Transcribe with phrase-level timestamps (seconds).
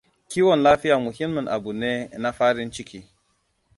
[0.29, 1.91] Kiwon lafiya muhimmin abu ne
[2.21, 2.99] na farin ciki.